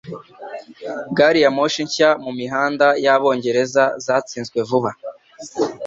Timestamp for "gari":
1.17-1.39